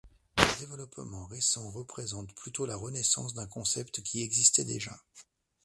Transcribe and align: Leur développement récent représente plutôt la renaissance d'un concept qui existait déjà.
Leur 0.35 0.57
développement 0.57 1.27
récent 1.27 1.69
représente 1.69 2.33
plutôt 2.33 2.65
la 2.65 2.75
renaissance 2.75 3.35
d'un 3.35 3.45
concept 3.45 4.01
qui 4.01 4.23
existait 4.23 4.65
déjà. 4.65 4.99